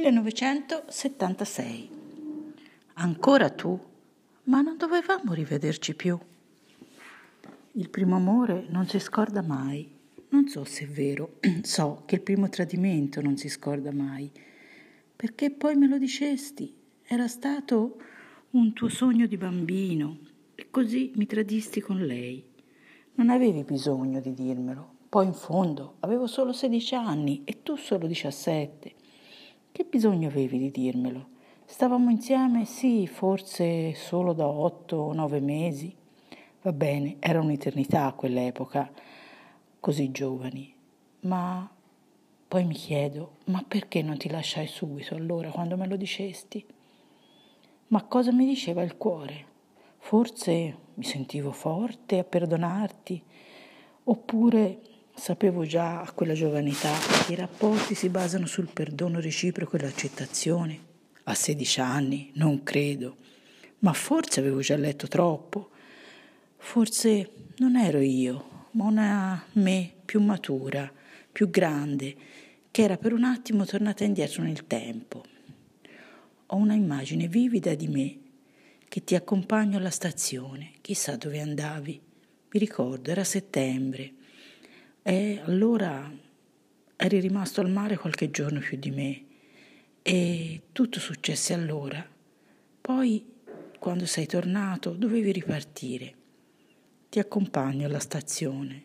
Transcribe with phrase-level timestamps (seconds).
[0.00, 1.88] 1976.
[2.94, 3.78] Ancora tu?
[4.44, 6.18] Ma non dovevamo rivederci più.
[7.72, 9.88] Il primo amore non si scorda mai.
[10.30, 14.28] Non so se è vero, so che il primo tradimento non si scorda mai.
[15.14, 16.74] Perché poi me lo dicesti?
[17.04, 17.98] Era stato
[18.50, 20.18] un tuo sogno di bambino
[20.56, 22.44] e così mi tradisti con lei.
[23.14, 24.92] Non avevi bisogno di dirmelo.
[25.08, 29.02] Poi in fondo avevo solo 16 anni e tu solo 17.
[29.76, 31.30] Che bisogno avevi di dirmelo?
[31.64, 35.92] Stavamo insieme, sì, forse solo da otto o nove mesi.
[36.62, 38.88] Va bene, era un'eternità a quell'epoca,
[39.80, 40.72] così giovani.
[41.22, 41.68] Ma
[42.46, 46.64] poi mi chiedo, ma perché non ti lasciai subito allora quando me lo dicesti?
[47.88, 49.44] Ma cosa mi diceva il cuore?
[49.98, 53.20] Forse mi sentivo forte a perdonarti,
[54.04, 54.80] oppure
[55.16, 56.92] Sapevo già a quella giovane età
[57.24, 60.78] che i rapporti si basano sul perdono reciproco e l'accettazione.
[61.22, 63.16] A 16 anni, non credo.
[63.78, 65.70] Ma forse avevo già letto troppo.
[66.56, 70.92] Forse non ero io, ma una me più matura,
[71.32, 72.14] più grande,
[72.70, 75.24] che era per un attimo tornata indietro nel tempo.
[76.46, 78.18] Ho una immagine vivida di me
[78.88, 82.00] che ti accompagno alla stazione, chissà dove andavi.
[82.50, 84.22] Mi ricordo, era settembre
[85.06, 86.10] e allora
[86.96, 89.24] eri rimasto al mare qualche giorno più di me
[90.00, 92.02] e tutto successe allora.
[92.80, 93.22] Poi,
[93.78, 96.14] quando sei tornato, dovevi ripartire.
[97.10, 98.82] Ti accompagno alla stazione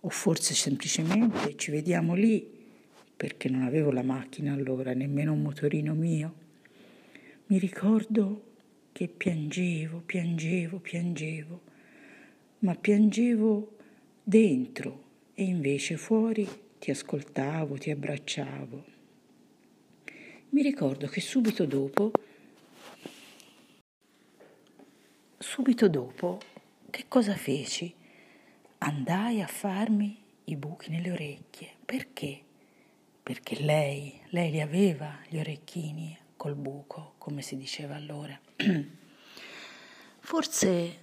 [0.00, 2.46] o forse semplicemente ci vediamo lì
[3.16, 6.34] perché non avevo la macchina allora, nemmeno un motorino mio.
[7.46, 8.52] Mi ricordo
[8.92, 11.62] che piangevo, piangevo, piangevo,
[12.58, 13.76] ma piangevo
[14.22, 15.03] dentro
[15.34, 18.84] e invece fuori ti ascoltavo, ti abbracciavo.
[20.50, 22.12] Mi ricordo che subito dopo,
[25.38, 26.38] subito dopo,
[26.90, 27.92] che cosa feci?
[28.78, 31.72] Andai a farmi i buchi nelle orecchie.
[31.84, 32.42] Perché?
[33.22, 38.38] Perché lei, lei li aveva gli orecchini col buco, come si diceva allora.
[40.20, 40.98] Forse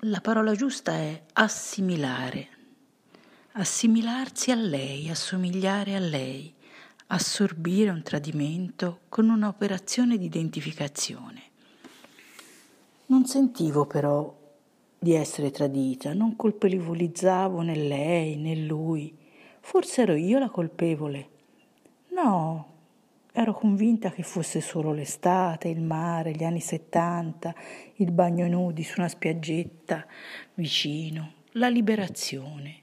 [0.00, 2.58] la parola giusta è assimilare
[3.52, 6.54] assimilarsi a lei, assomigliare a lei,
[7.08, 11.42] assorbire un tradimento con un'operazione di identificazione.
[13.06, 14.38] Non sentivo però
[14.96, 19.16] di essere tradita, non colpevolizzavo né lei né lui,
[19.58, 21.28] forse ero io la colpevole.
[22.10, 22.66] No,
[23.32, 27.52] ero convinta che fosse solo l'estate, il mare, gli anni settanta,
[27.96, 30.06] il bagno nudi su una spiaggetta
[30.54, 32.80] vicino, la liberazione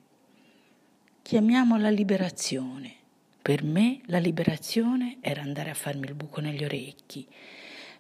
[1.28, 2.94] chiamiamola liberazione.
[3.42, 7.28] Per me la liberazione era andare a farmi il buco negli orecchi,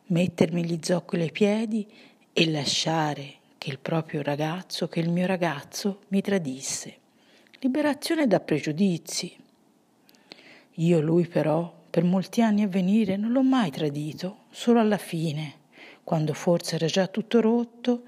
[0.06, 1.86] mettermi gli zoccoli ai piedi
[2.32, 6.96] e lasciare che il proprio ragazzo, che il mio ragazzo mi tradisse.
[7.60, 9.36] Liberazione da pregiudizi.
[10.76, 15.56] Io lui però, per molti anni a venire, non l'ho mai tradito, solo alla fine,
[16.02, 18.04] quando forse era già tutto rotto,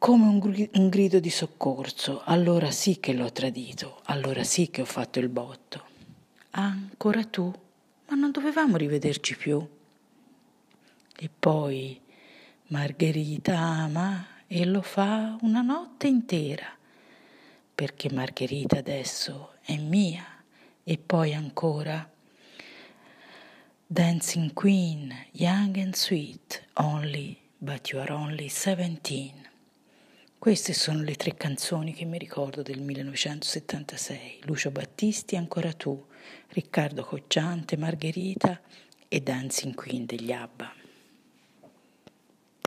[0.00, 2.22] come un, gr- un grido di soccorso.
[2.24, 5.84] Allora sì che l'ho tradito, allora sì che ho fatto il botto.
[6.52, 7.52] Ancora tu?
[8.08, 9.64] Ma non dovevamo rivederci più.
[11.16, 12.00] E poi
[12.68, 16.74] Margherita ama e lo fa una notte intera,
[17.74, 20.24] perché Margherita adesso è mia.
[20.82, 22.10] E poi ancora
[23.86, 29.49] Dancing Queen, young and sweet, only, but you are only seventeen.
[30.40, 34.38] Queste sono le tre canzoni che mi ricordo del 1976.
[34.44, 36.02] Lucio Battisti, Ancora tu,
[36.48, 38.58] Riccardo Cocciante, Margherita
[39.06, 40.79] e Dancing Queen degli ABBA.